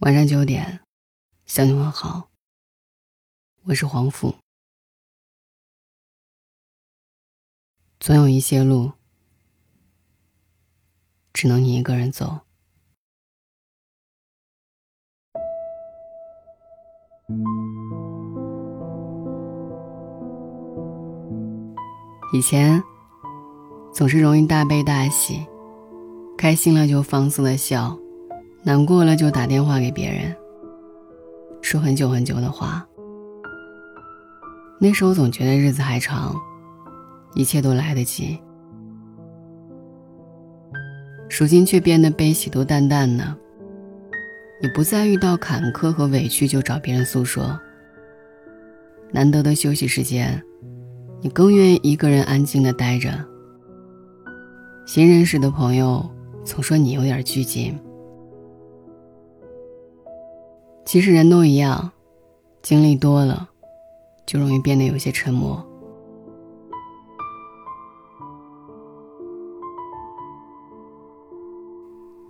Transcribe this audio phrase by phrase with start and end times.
[0.00, 0.82] 晚上九点，
[1.46, 2.28] 向你问好。
[3.62, 4.34] 我是黄甫。
[7.98, 8.92] 总有一些路，
[11.32, 12.40] 只能你一个人走。
[22.34, 22.82] 以前
[23.94, 25.46] 总是容易大悲大喜，
[26.36, 27.98] 开心了就放肆的笑。
[28.66, 30.34] 难过了就打电话给别人，
[31.62, 32.84] 说很久很久的话。
[34.80, 36.34] 那时候总觉得日子还长，
[37.36, 38.36] 一切都来得及。
[41.38, 43.36] 如今却变得悲喜都淡淡呢。
[44.60, 47.56] 你不再遇到坎坷和委屈就找别人诉说。
[49.12, 50.42] 难得的休息时间，
[51.20, 53.12] 你更愿意一个人安静的待着。
[54.86, 56.04] 新认识的朋友
[56.44, 57.78] 总说你有点拘谨。
[60.86, 61.90] 其实人都一样，
[62.62, 63.48] 经历多了，
[64.24, 65.62] 就容易变得有些沉默。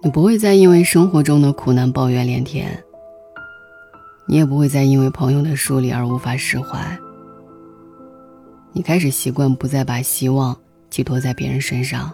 [0.03, 2.83] 你不会再因为生活中的苦难抱怨连天，
[4.27, 6.99] 你也不会再因为朋友的疏离而无法释怀。
[8.73, 10.57] 你开始习惯不再把希望
[10.89, 12.11] 寄托在别人身上，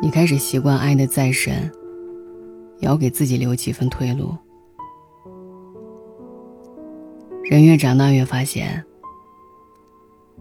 [0.00, 1.68] 你开始习惯爱的再深。
[2.80, 4.34] 也要给自己留几分退路。
[7.44, 8.84] 人越长大，越发现，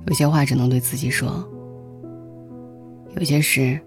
[0.08, 1.48] 有些话只能对自己说，
[3.16, 3.80] 有些事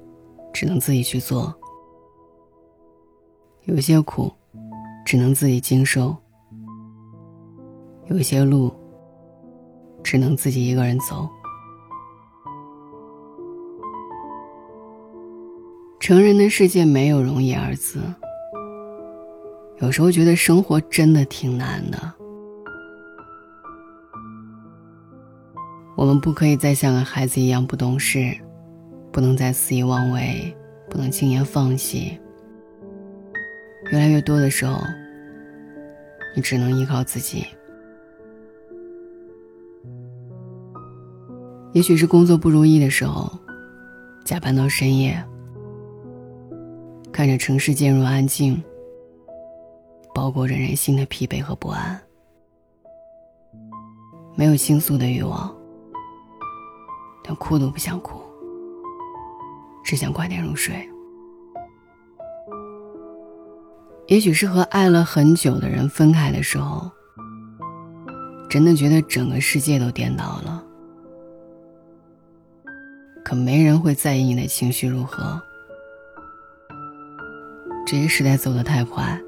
[0.53, 1.55] 只能自己去做，
[3.65, 4.33] 有些苦
[5.05, 6.17] 只能自己经受，
[8.07, 8.73] 有些路
[10.03, 11.29] 只能自己一个人走。
[16.01, 18.01] 成人的世界没有容易二字。
[19.83, 21.99] 有时候觉得生活真的挺难的。
[25.97, 28.33] 我们不可以再像个孩子一样不懂事，
[29.11, 30.57] 不能再肆意妄为，
[30.89, 32.17] 不能轻言放弃。
[33.91, 34.81] 越来越多的时候，
[36.37, 37.45] 你只能依靠自己。
[41.73, 43.31] 也许是工作不如意的时候，
[44.25, 45.21] 加班到深夜，
[47.11, 48.63] 看着城市渐入安静。
[50.15, 52.01] 包裹着人心的疲惫和不安，
[54.35, 55.55] 没有倾诉的欲望，
[57.25, 58.21] 连哭都不想哭，
[59.83, 60.89] 只想快点入睡。
[64.09, 66.91] 也许是和爱了很久的人分开的时候，
[68.51, 70.63] 真的觉得整个世界都颠倒了。
[73.25, 75.41] 可没人会在意你的情绪如何，
[77.87, 79.19] 这个时代走得太快。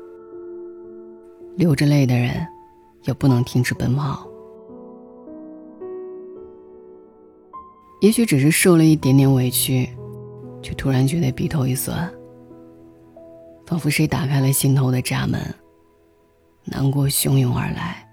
[1.57, 2.47] 流着泪的人，
[3.05, 4.27] 也不能停止奔跑。
[8.01, 9.89] 也许只是受了一点点委屈，
[10.61, 12.13] 却突然觉得鼻头一酸，
[13.67, 15.41] 仿佛谁打开了心头的闸门，
[16.65, 18.07] 难过汹涌而来。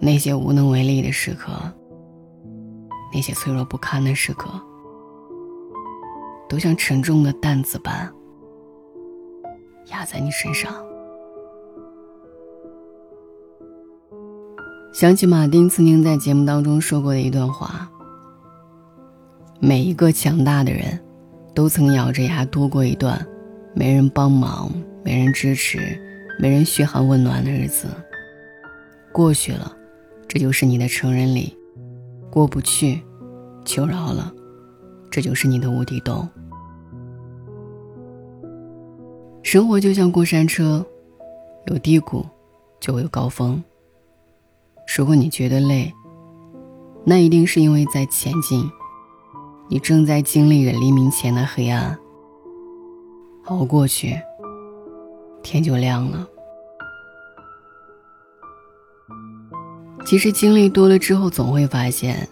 [0.00, 1.52] 那些无能为力的时刻，
[3.12, 4.48] 那些脆弱不堪的时刻，
[6.48, 8.12] 都像沉重的担子般。
[9.90, 10.72] 压在你身上。
[14.92, 17.88] 想起马丁曾经在节目当中说过的一段话：
[19.60, 20.98] 每一个强大的人，
[21.54, 23.24] 都曾咬着牙度过一段
[23.74, 24.70] 没人帮忙、
[25.04, 25.78] 没人支持、
[26.40, 27.86] 没人嘘寒问暖的日子。
[29.12, 29.76] 过去了，
[30.26, 31.54] 这就是你的成人礼；
[32.30, 33.00] 过不去，
[33.64, 34.32] 求饶了，
[35.10, 36.28] 这就是你的无底洞。
[39.42, 40.84] 生活就像过山车，
[41.66, 42.26] 有低谷，
[42.80, 43.62] 就会有高峰。
[44.96, 45.92] 如果你觉得累，
[47.04, 48.68] 那一定是因为在前进，
[49.68, 51.98] 你正在经历着黎明前的黑暗。
[53.44, 54.18] 熬过去，
[55.42, 56.28] 天就亮了。
[60.04, 62.28] 其实经历多了之后，总会发现，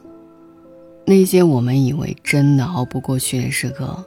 [1.06, 4.04] 那些我们以为真的熬不过去的时刻。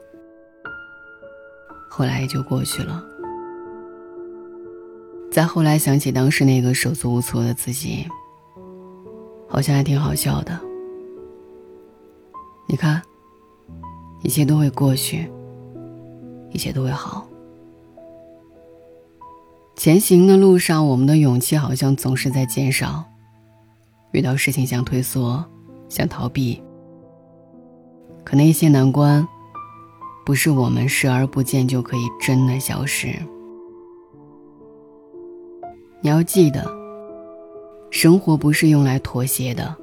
[1.89, 3.03] 后来也就过去了。
[5.31, 8.07] 再后来想起当时那个手足无措的自己，
[9.47, 10.59] 好像还挺好笑的。
[12.67, 13.01] 你看，
[14.23, 15.29] 一切都会过去，
[16.51, 17.27] 一切都会好。
[19.75, 23.03] 前行的路上，我们的勇气好像总是在减少，
[24.11, 25.43] 遇到事情想退缩，
[25.87, 26.61] 想逃避。
[28.23, 29.27] 可那些难关。
[30.29, 33.07] 不是我们视而不见就可以真的消失。
[36.01, 36.63] 你要记得，
[37.89, 39.75] 生活不是用来妥协的。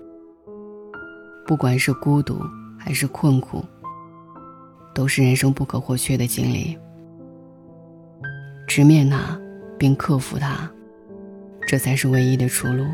[1.48, 2.38] 不管是孤独
[2.78, 3.64] 还是困苦，
[4.94, 6.78] 都是人生不可或缺的经历。
[8.68, 9.36] 直面它，
[9.76, 10.70] 并克服它，
[11.66, 12.86] 这才是唯一的出路。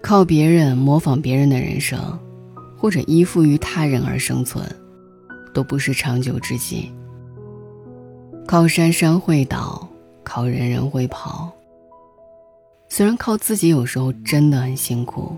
[0.00, 2.18] 靠别人、模仿别人的人生，
[2.80, 4.64] 或者依附于他人而生存，
[5.52, 6.90] 都不是长久之计。
[8.46, 9.86] 靠山山会倒，
[10.24, 11.52] 靠人人会跑。
[12.88, 15.36] 虽然靠自己有时候真的很辛苦，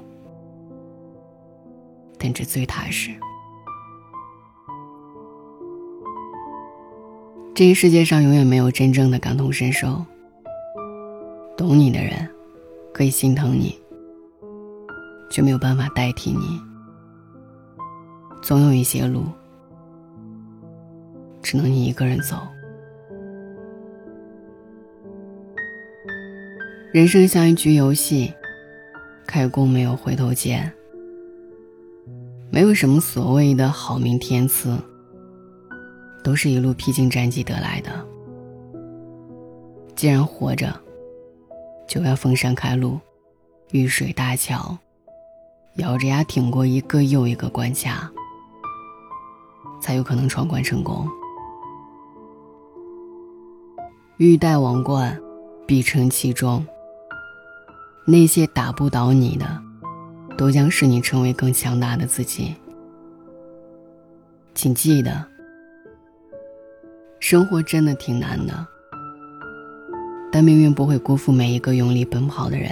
[2.17, 3.11] 但这最踏实。
[7.55, 10.03] 这个世界上永远没有真正的感同身受。
[11.57, 12.27] 懂你的人，
[12.95, 13.79] 可以心疼你，
[15.31, 16.72] 却没有办法代替你。
[18.43, 19.25] 总有一些路，
[21.41, 22.37] 只能你一个人走。
[26.93, 28.35] 人生像一局游戏，
[29.27, 30.71] 开弓没有回头箭，
[32.51, 34.77] 没有什么所谓的好命天赐。
[36.25, 37.91] 都是一路披荆斩棘得来的。
[39.97, 40.73] 既然活着，
[41.89, 43.01] 就要逢山开路，
[43.73, 44.79] 遇水搭桥，
[45.79, 48.09] 咬着牙挺过一个又一个关卡，
[49.83, 51.07] 才有可能闯关成功。
[54.17, 55.21] 欲戴王冠，
[55.67, 56.65] 必承其重。
[58.07, 59.61] 那些打不倒你的，
[60.39, 62.55] 都将使你成为更强大的自己。
[64.55, 65.27] 请记得。
[67.19, 68.67] 生活真的挺难的，
[70.33, 72.71] 但命运不会辜负每一个用力奔跑的人。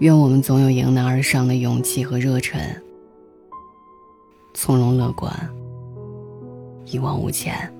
[0.00, 2.60] 愿我们总有迎难而上的勇气和热忱，
[4.52, 5.32] 从容乐观，
[6.84, 7.72] 一往无前。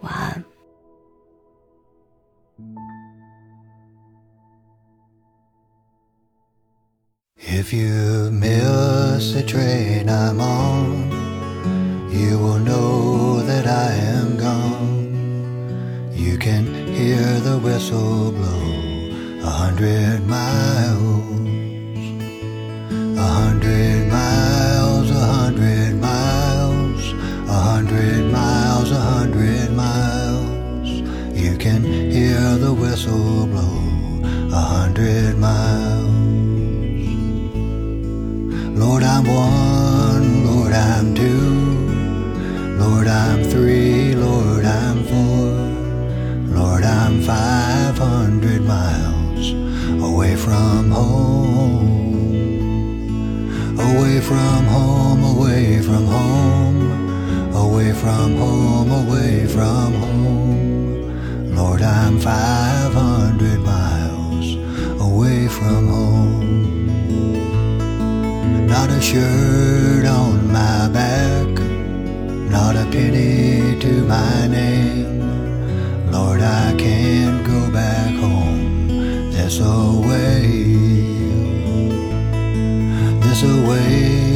[0.00, 0.44] 晚安。
[7.40, 11.10] If you miss the train I'm on,
[12.10, 16.12] you will know that I am gone.
[16.14, 21.57] You can hear the whistle blow a hundred miles,
[23.18, 27.12] a hundred miles, a hundred miles,
[27.48, 30.88] a hundred miles, a hundred miles.
[31.44, 33.67] You can hear the whistle blow
[54.78, 56.80] home, away from home,
[57.64, 61.56] away from home, away from home.
[61.56, 64.46] Lord, I'm five hundred miles
[65.00, 66.38] away from home
[68.68, 71.48] not a shirt on my back,
[72.50, 75.20] not a penny to my name.
[76.12, 78.78] Lord, I can't go back home
[79.32, 80.42] There's away,
[83.22, 84.27] this away,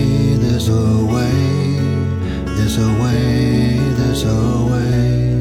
[0.65, 5.35] there's a way, there's a way, there's a way.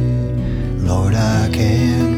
[0.79, 2.17] Lord, I can't